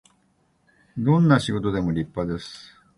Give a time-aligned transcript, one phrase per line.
[0.97, 2.73] どんな仕事でも立派です